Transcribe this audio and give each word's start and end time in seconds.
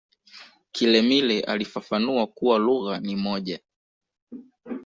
kilemile 0.71 1.41
alifafanua 1.41 2.27
kuwa 2.27 2.59
lugha 2.59 2.99
ni 2.99 3.15
moja 3.15 3.59